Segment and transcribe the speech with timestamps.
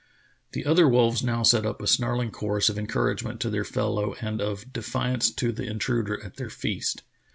[0.53, 4.41] The other wolves now set up a snarling chorus of encouragement to their fellow and
[4.41, 7.03] of defiance to the intruder at their feast.